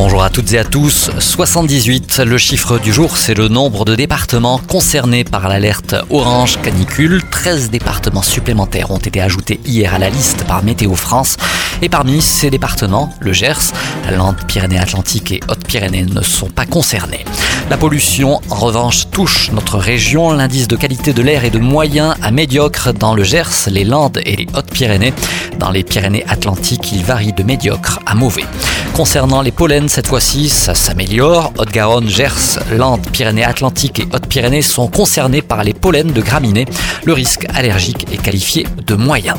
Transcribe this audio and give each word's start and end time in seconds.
Bonjour 0.00 0.22
à 0.22 0.30
toutes 0.30 0.52
et 0.52 0.58
à 0.60 0.64
tous. 0.64 1.10
78, 1.18 2.18
le 2.24 2.38
chiffre 2.38 2.78
du 2.78 2.92
jour, 2.92 3.16
c'est 3.16 3.34
le 3.34 3.48
nombre 3.48 3.84
de 3.84 3.96
départements 3.96 4.58
concernés 4.58 5.24
par 5.24 5.48
l'alerte 5.48 5.96
orange 6.08 6.62
canicule. 6.62 7.20
13 7.28 7.70
départements 7.70 8.22
supplémentaires 8.22 8.92
ont 8.92 8.98
été 8.98 9.20
ajoutés 9.20 9.58
hier 9.66 9.92
à 9.92 9.98
la 9.98 10.08
liste 10.08 10.44
par 10.44 10.62
Météo 10.62 10.94
France. 10.94 11.36
Et 11.82 11.88
parmi 11.88 12.22
ces 12.22 12.48
départements, 12.48 13.12
le 13.18 13.32
Gers, 13.32 13.72
la 14.04 14.16
Lande 14.16 14.36
Pyrénées-Atlantiques 14.46 15.32
et 15.32 15.40
Haute-Pyrénées 15.48 16.06
ne 16.06 16.22
sont 16.22 16.48
pas 16.48 16.64
concernés. 16.64 17.24
La 17.68 17.76
pollution, 17.76 18.40
en 18.50 18.54
revanche, 18.54 19.10
touche 19.10 19.50
notre 19.50 19.78
région. 19.78 20.32
L'indice 20.32 20.68
de 20.68 20.76
qualité 20.76 21.12
de 21.12 21.22
l'air 21.22 21.44
est 21.44 21.50
de 21.50 21.58
moyen 21.58 22.14
à 22.22 22.30
médiocre 22.30 22.94
dans 22.94 23.14
le 23.14 23.24
Gers, 23.24 23.66
les 23.66 23.84
Landes 23.84 24.20
et 24.24 24.36
les 24.36 24.46
Hautes-Pyrénées. 24.54 25.12
Dans 25.58 25.72
les 25.72 25.82
Pyrénées-Atlantiques, 25.82 26.92
il 26.92 27.02
varie 27.02 27.32
de 27.32 27.42
médiocre 27.42 27.98
à 28.06 28.14
mauvais. 28.14 28.46
Concernant 28.94 29.42
les 29.42 29.52
pollens, 29.52 29.88
cette 29.88 30.08
fois-ci, 30.08 30.48
ça 30.48 30.74
s'améliore. 30.74 31.52
Haute-Garonne, 31.58 32.08
Gers, 32.08 32.58
Landes, 32.76 33.06
Pyrénées-Atlantiques 33.12 34.00
et 34.00 34.08
Hautes-Pyrénées 34.12 34.62
sont 34.62 34.88
concernés 34.88 35.42
par 35.42 35.62
les 35.62 35.72
pollens 35.72 36.12
de 36.12 36.20
graminées. 36.20 36.66
Le 37.04 37.12
risque 37.12 37.46
allergique 37.54 38.06
est 38.12 38.20
qualifié 38.20 38.66
de 38.86 38.94
moyen. 38.94 39.34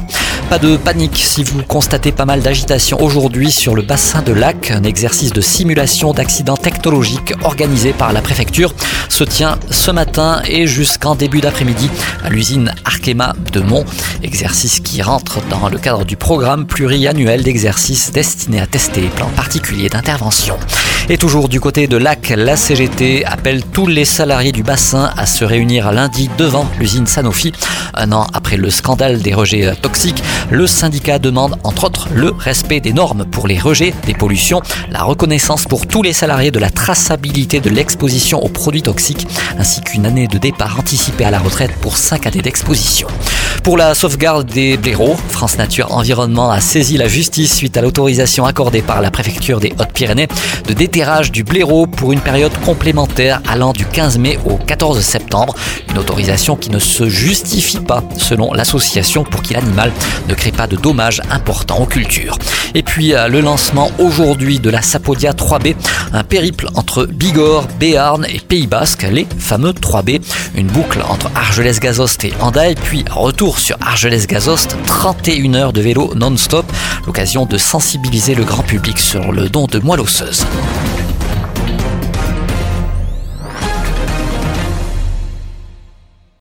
Pas 0.49 0.57
de 0.57 0.77
panique 0.77 1.17
si 1.17 1.43
vous 1.43 1.61
constatez 1.61 2.11
pas 2.11 2.25
mal 2.25 2.41
d'agitation 2.41 2.99
aujourd'hui 3.03 3.51
sur 3.51 3.75
le 3.75 3.83
bassin 3.83 4.23
de 4.23 4.33
lac. 4.33 4.71
Un 4.71 4.81
exercice 4.81 5.31
de 5.31 5.41
simulation 5.41 6.11
d'accidents 6.11 6.57
technologiques 6.57 7.35
organisé 7.43 7.93
par 7.93 8.13
la 8.13 8.21
préfecture 8.23 8.73
se 9.09 9.23
tient 9.23 9.59
ce 9.69 9.91
matin 9.91 10.41
et 10.47 10.65
jusqu'en 10.65 11.13
début 11.13 11.39
d'après-midi 11.39 11.91
à 12.23 12.31
l'usine 12.31 12.73
Arkema 12.83 13.35
de 13.53 13.59
Mont. 13.59 13.85
Exercice 14.23 14.79
qui 14.79 15.03
rentre 15.03 15.39
dans 15.49 15.69
le 15.69 15.77
cadre 15.77 16.03
du 16.03 16.15
programme 16.15 16.65
pluriannuel 16.65 17.43
d'exercices 17.43 18.11
destiné 18.11 18.59
à 18.59 18.65
tester 18.65 19.01
les 19.01 19.09
plans 19.09 19.29
particuliers 19.35 19.89
d'intervention. 19.89 20.57
Et 21.09 21.17
toujours 21.17 21.49
du 21.49 21.59
côté 21.59 21.87
de 21.87 21.97
Lac, 21.97 22.33
la 22.35 22.55
CGT 22.55 23.23
appelle 23.25 23.63
tous 23.65 23.87
les 23.87 24.05
salariés 24.05 24.51
du 24.51 24.63
bassin 24.63 25.11
à 25.15 25.25
se 25.25 25.45
réunir 25.45 25.91
lundi 25.91 26.29
devant 26.37 26.67
l'usine 26.79 27.07
Sanofi. 27.07 27.51
Un 27.93 28.11
an 28.11 28.27
après 28.33 28.57
le 28.57 28.69
scandale 28.69 29.21
des 29.21 29.33
rejets 29.33 29.75
toxiques, 29.81 30.23
le 30.49 30.67
syndicat 30.67 31.19
demande 31.19 31.57
entre 31.63 31.85
autres 31.85 32.07
le 32.13 32.31
respect 32.31 32.79
des 32.79 32.93
normes 32.93 33.25
pour 33.25 33.47
les 33.47 33.59
rejets 33.59 33.93
des 34.05 34.13
pollutions, 34.13 34.61
la 34.89 35.03
reconnaissance 35.03 35.65
pour 35.65 35.87
tous 35.87 36.01
les 36.01 36.13
salariés 36.13 36.51
de 36.51 36.59
la 36.59 36.69
traçabilité 36.69 37.59
de 37.59 37.69
l'exposition 37.69 38.43
aux 38.43 38.49
produits 38.49 38.81
toxiques, 38.81 39.27
ainsi 39.57 39.81
qu'une 39.81 40.05
année 40.05 40.27
de 40.27 40.37
départ 40.37 40.79
anticipée 40.79 41.25
à 41.25 41.31
la 41.31 41.39
retraite 41.39 41.71
pour 41.81 41.97
5 41.97 42.27
années 42.27 42.41
d'exposition. 42.41 43.07
Pour 43.63 43.77
la 43.77 43.93
sauvegarde 43.93 44.49
des 44.49 44.77
blaireaux, 44.77 45.15
France 45.29 45.57
Nature 45.57 45.95
Environnement 45.95 46.49
a 46.49 46.61
saisi 46.61 46.97
la 46.97 47.07
justice 47.07 47.55
suite 47.55 47.77
à 47.77 47.81
l'autorisation 47.81 48.45
accordée 48.45 48.81
par 48.81 49.01
la 49.01 49.11
préfecture 49.11 49.59
des 49.59 49.73
Hautes-Pyrénées 49.77 50.27
de 50.67 50.73
déterrage 50.73 51.31
du 51.31 51.43
blaireau 51.43 51.85
pour 51.85 52.11
une 52.11 52.21
période 52.21 52.53
complémentaire 52.65 53.41
allant 53.47 53.73
du 53.73 53.85
15 53.85 54.17
mai 54.17 54.39
au 54.45 54.55
14 54.55 54.99
septembre. 55.01 55.55
Une 55.89 55.97
autorisation 55.97 56.55
qui 56.55 56.69
ne 56.69 56.79
se 56.79 57.09
justifie 57.09 57.79
pas 57.79 58.03
selon 58.17 58.53
l'association 58.53 59.23
pour 59.23 59.41
qu'il 59.41 59.57
l'animal 59.57 59.91
ne 60.29 60.35
crée 60.35 60.51
pas 60.51 60.67
de 60.67 60.75
dommages 60.75 61.21
importants 61.31 61.79
aux 61.79 61.85
cultures. 61.85 62.37
Et 62.75 62.83
puis 62.83 63.13
euh, 63.13 63.27
le 63.27 63.41
lancement 63.41 63.91
aujourd'hui 63.97 64.59
de 64.59 64.69
la 64.69 64.81
Sapodia 64.81 65.31
3B, 65.31 65.75
un 66.13 66.23
périple 66.23 66.69
entre 66.75 67.05
Bigorre, 67.05 67.67
Béarn 67.79 68.25
et 68.25 68.39
Pays 68.39 68.67
Basque, 68.67 69.05
les 69.11 69.27
fameux 69.39 69.71
3B, 69.71 70.21
une 70.55 70.67
boucle 70.67 71.01
entre 71.09 71.31
Argelès-Gazost 71.35 72.23
et 72.25 72.33
Andaille, 72.39 72.75
puis 72.75 73.03
retour 73.09 73.59
sur 73.59 73.75
Argelès-Gazost, 73.81 74.77
31 74.85 75.55
heures 75.55 75.73
de 75.73 75.81
vélo 75.81 76.13
non-stop, 76.15 76.65
l'occasion 77.07 77.45
de 77.45 77.57
sensibiliser 77.57 78.35
le 78.35 78.43
grand 78.43 78.63
public 78.63 78.99
sur 78.99 79.31
le 79.31 79.49
don 79.49 79.65
de 79.65 79.79
moelle 79.79 80.01
osseuse. 80.01 80.45